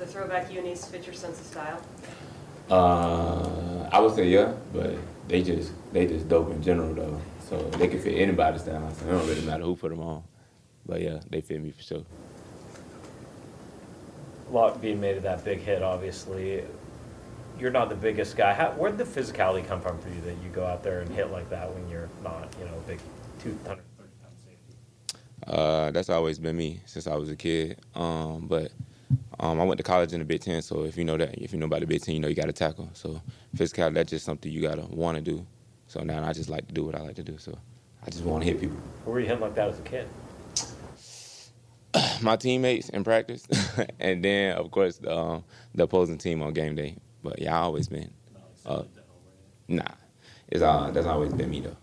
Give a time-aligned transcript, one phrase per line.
[0.00, 1.80] the throwback unis fit your sense of style?
[2.70, 4.94] Uh, I would say yeah, but
[5.28, 7.20] they just they just dope in general though.
[7.48, 8.90] So they can fit anybody's style.
[8.94, 10.22] So it don't really matter who put them on.
[10.86, 12.04] But yeah, they fit me for sure.
[14.48, 16.64] A lot being made of that big hit, obviously.
[17.58, 18.54] You're not the biggest guy.
[18.54, 21.30] How, where'd the physicality come from for you that you go out there and hit
[21.30, 22.98] like that when you're not, you know, a big
[23.42, 23.82] 230
[24.22, 25.18] pound safety?
[25.46, 27.80] Uh, that's always been me since I was a kid.
[27.94, 28.72] Um, but
[29.40, 31.52] um, I went to college in the Big Ten, so if you know that, if
[31.54, 32.90] you know about the Big Ten, you know you got to tackle.
[32.92, 33.22] So
[33.56, 35.46] physicality, that's just something you gotta want to do.
[35.86, 37.38] So now I just like to do what I like to do.
[37.38, 37.56] So
[38.06, 38.76] I just want to hit people.
[39.04, 40.06] Who were you hitting like that as a kid?
[42.22, 43.46] My teammates in practice,
[43.98, 45.44] and then of course the, um,
[45.74, 46.96] the opposing team on game day.
[47.22, 48.10] But yeah, I always been.
[48.66, 48.82] Uh,
[49.68, 49.84] nah,
[50.48, 51.76] it's uh, that's always been me though.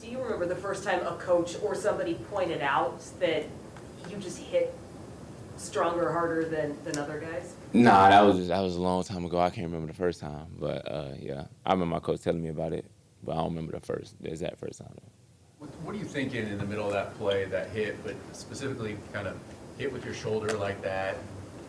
[0.00, 3.44] Do you remember the first time a coach or somebody pointed out that
[4.10, 4.74] you just hit
[5.62, 7.54] stronger, harder than, than other guys?
[7.72, 9.38] Nah, that was just, that was a long time ago.
[9.40, 12.50] I can't remember the first time, but uh, yeah, I remember my coach telling me
[12.50, 12.84] about it,
[13.22, 14.94] but I don't remember the first the exact first time.
[15.58, 18.96] What, what are you thinking in the middle of that play, that hit, but specifically
[19.12, 19.36] kind of
[19.78, 21.16] hit with your shoulder like that,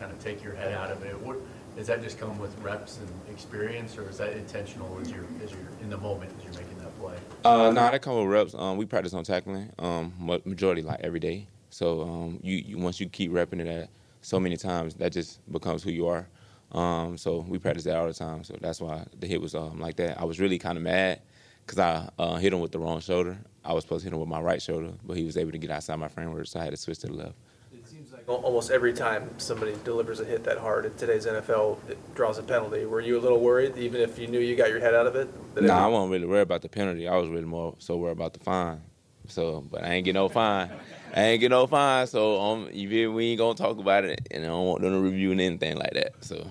[0.00, 1.18] kind of take your head out of it?
[1.20, 1.38] What,
[1.76, 5.50] does that just come with reps and experience, or is that intentional as you're, as
[5.50, 7.16] you're in the moment as you're making that play?
[7.44, 8.54] Uh, nah, that come with reps.
[8.54, 10.12] Um, we practice on tackling, um,
[10.44, 11.48] majority like every day.
[11.74, 13.90] So um, you, you once you keep repping it at
[14.22, 16.28] so many times, that just becomes who you are.
[16.70, 18.44] Um, so we practice that all the time.
[18.44, 20.20] So that's why the hit was um, like that.
[20.20, 21.20] I was really kind of mad
[21.66, 23.36] because I uh, hit him with the wrong shoulder.
[23.64, 25.58] I was supposed to hit him with my right shoulder, but he was able to
[25.58, 27.34] get outside my framework, so I had to switch to the left.
[27.72, 31.78] It seems like almost every time somebody delivers a hit that hard in today's NFL,
[31.90, 32.84] it draws a penalty.
[32.86, 35.16] Were you a little worried, even if you knew you got your head out of
[35.16, 35.54] it?
[35.56, 37.08] that Nah, I wasn't really worried about the penalty.
[37.08, 38.80] I was really more so worried about the fine.
[39.28, 40.70] So, but I ain't get no fine.
[41.14, 42.06] I ain't get no fine.
[42.06, 44.92] So, um, you feel we ain't gonna talk about it, and I don't want them
[44.92, 46.12] to review and anything like that.
[46.20, 46.46] So,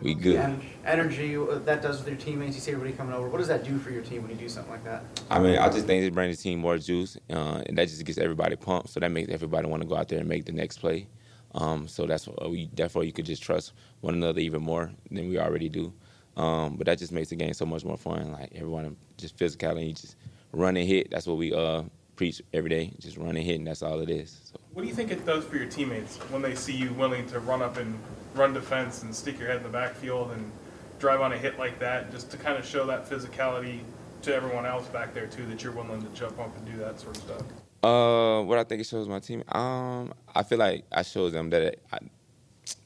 [0.00, 0.36] we good.
[0.36, 2.54] And energy uh, that does with your teammates.
[2.54, 3.28] You see everybody coming over.
[3.28, 5.04] What does that do for your team when you do something like that?
[5.30, 8.04] I mean, I just think it brings the team more juice, uh, and that just
[8.04, 8.90] gets everybody pumped.
[8.90, 11.06] So that makes everybody want to go out there and make the next play.
[11.54, 12.68] Um, so that's what we.
[12.72, 15.92] Therefore, you could just trust one another even more than we already do.
[16.36, 18.32] Um, but that just makes the game so much more fun.
[18.32, 20.16] Like everyone just physicality, you just
[20.52, 21.10] run and hit.
[21.10, 21.84] That's what we uh,
[22.16, 22.92] preach every day.
[22.98, 24.40] Just run and hit, and that's all it is.
[24.52, 24.60] So.
[24.72, 27.40] What do you think it does for your teammates when they see you willing to
[27.40, 27.98] run up and
[28.34, 30.50] run defense and stick your head in the backfield and
[30.98, 33.80] drive on a hit like that, just to kind of show that physicality
[34.22, 36.98] to everyone else back there too, that you're willing to jump up and do that
[36.98, 37.42] sort of stuff?
[37.82, 39.44] Uh, what I think it shows my team.
[39.48, 41.98] Um, I feel like I show them that I,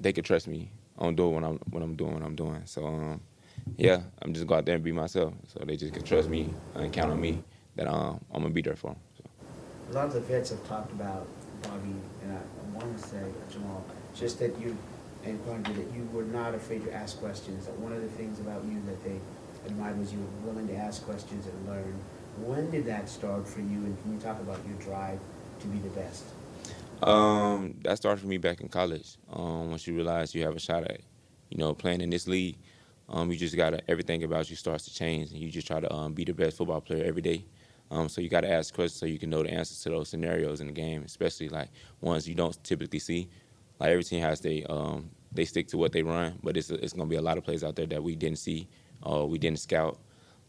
[0.00, 2.62] they can trust me on doing what I'm what I'm doing what I'm doing.
[2.64, 3.20] So um,
[3.76, 5.34] yeah, I'm just go out there and be myself.
[5.46, 7.44] So they just can trust me and count on me
[7.76, 8.96] that um, I'm gonna be there for them.
[9.90, 11.26] A lot of the vets have talked about
[11.62, 13.84] Bobby, and I, I want to say, Jamal,
[14.14, 14.76] just that you,
[15.24, 17.66] and pointed that you were not afraid to ask questions.
[17.66, 19.18] That one of the things about you that they
[19.66, 21.94] admired was you were willing to ask questions and learn.
[22.44, 25.18] When did that start for you, and can you talk about your drive
[25.60, 26.24] to be the best?
[27.02, 29.16] Um, that started for me back in college.
[29.32, 31.00] Um, once you realize you have a shot at,
[31.48, 32.58] you know, playing in this league,
[33.08, 35.90] um, you just gotta everything about you starts to change, and you just try to
[35.92, 37.44] um, be the best football player every day.
[37.90, 40.60] Um, so you gotta ask questions so you can know the answers to those scenarios
[40.60, 43.28] in the game, especially like ones you don't typically see.
[43.80, 46.92] Like every team has they um, they stick to what they run, but it's it's
[46.92, 48.68] gonna be a lot of plays out there that we didn't see,
[49.02, 49.98] or we didn't scout.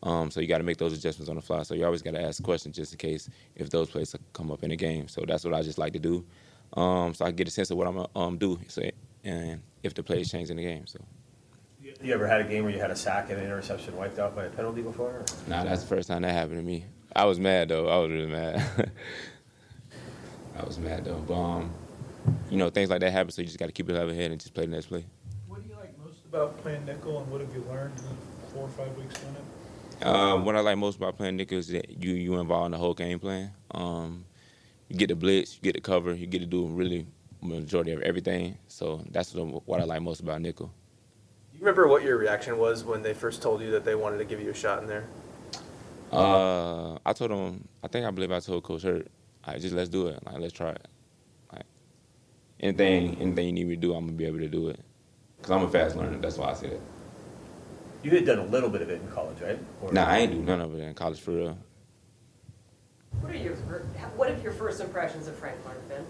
[0.01, 1.63] Um, so you got to make those adjustments on the fly.
[1.63, 4.63] So you always got to ask questions just in case if those plays come up
[4.63, 5.09] in the game.
[5.09, 6.25] So that's what I just like to do.
[6.73, 8.59] Um, so I get a sense of what I'm gonna um, do.
[8.67, 8.81] So
[9.23, 10.87] and if the plays change in the game.
[10.87, 10.99] So
[12.01, 14.35] You ever had a game where you had a sack and an interception wiped out
[14.35, 15.09] by a penalty before?
[15.09, 16.85] or- nah, that's the first time that happened to me.
[17.15, 17.87] I was mad though.
[17.87, 18.91] I was really mad.
[20.59, 21.23] I was mad though.
[21.27, 21.71] But um,
[22.49, 23.31] you know things like that happen.
[23.31, 25.05] So you just got to keep it level head and just play the next play.
[25.47, 28.53] What do you like most about playing nickel, and what have you learned in the
[28.53, 30.05] four or five weeks doing it?
[30.05, 32.77] Um, what I like most about playing nickel is that you you involved in the
[32.77, 33.51] whole game plan.
[33.71, 34.25] Um,
[34.87, 37.05] you get the blitz, you get the cover, you get to do really
[37.41, 38.57] majority of everything.
[38.67, 40.67] So that's what, what I like most about nickel.
[41.51, 44.17] Do you remember what your reaction was when they first told you that they wanted
[44.17, 45.05] to give you a shot in there?
[46.11, 49.07] Uh, I told him, I think I believe I told Coach Hurt,
[49.45, 50.19] like, just let's do it.
[50.25, 50.87] Like, let's try it.
[51.53, 51.63] Like,
[52.59, 54.79] anything, anything you need me to do, I'm gonna be able to do it.
[55.41, 56.17] Cause I'm a fast learner.
[56.17, 56.81] That's why I said it.
[58.03, 59.59] You had done a little bit of it in college, right?
[59.81, 61.57] Or- Nah, I ain't do none of it in college for real.
[63.21, 63.53] What are your,
[64.15, 66.05] what have your first impressions of Frank Clark been?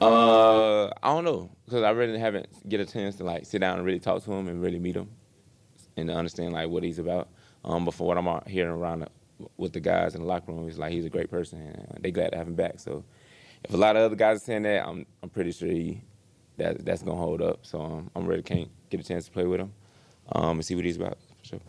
[0.00, 3.76] Uh, I don't know, cause I really haven't get a chance to like sit down
[3.78, 5.08] and really talk to him and really meet him,
[5.96, 7.28] and to understand like what he's about.
[7.64, 9.08] Um, but from what I'm out hearing around the,
[9.56, 12.10] with the guys in the locker room, it's like he's a great person, and they
[12.10, 12.80] glad to have him back.
[12.80, 13.04] So,
[13.64, 16.02] if a lot of other guys are saying that, I'm I'm pretty sure he
[16.58, 17.60] that that's gonna hold up.
[17.62, 18.42] So um, I'm ready.
[18.42, 19.72] Can't get a chance to play with him
[20.32, 21.60] um, and see what he's about for sure.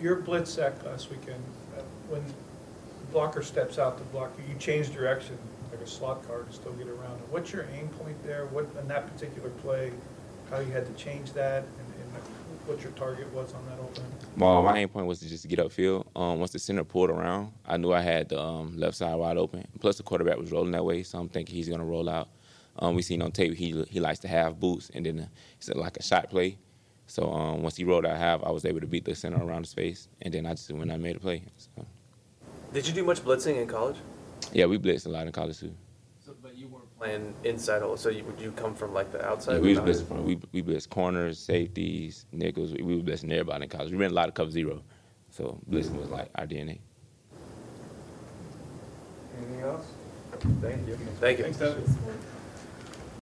[0.00, 1.42] Your blitz sack last weekend,
[1.76, 5.36] uh, when the blocker steps out to block you, you change direction
[5.70, 7.20] like a slot car to still get around.
[7.30, 8.46] What's your aim point there?
[8.46, 9.92] What, in that particular play,
[10.50, 11.87] how you had to change that and
[12.68, 14.12] what your target was on that opening?
[14.36, 16.06] Well, my aim point was to just get upfield.
[16.14, 19.36] Um, once the center pulled around, I knew I had the um, left side wide
[19.38, 19.66] open.
[19.80, 22.28] Plus, the quarterback was rolling that way, so I'm thinking he's going to roll out.
[22.78, 25.26] Um, we seen on tape he he likes to have boots, and then uh,
[25.56, 26.58] it's like a shot play.
[27.06, 29.64] So um, once he rolled out half, I was able to beat the center around
[29.64, 31.42] his face, and then I just went and made a play.
[31.56, 31.86] So,
[32.72, 33.96] Did you do much blitzing in college?
[34.52, 35.74] yeah, we blitzed a lot in college too.
[36.24, 39.24] So, but you weren't playing inside, hole, so you, would you come from like the
[39.24, 39.54] outside?
[39.54, 39.88] Yeah, we was or not?
[39.88, 42.72] blitzing from we we blitzed corners, safeties, nickels.
[42.72, 43.90] We, we were blitzing everybody in college.
[43.90, 44.82] We ran a lot of cover zero,
[45.30, 46.80] so blitzing was like our DNA.
[49.36, 49.86] Anything else?
[50.60, 50.96] Thank you.
[51.20, 51.44] Thank you.
[51.44, 51.84] Thanks, Devon.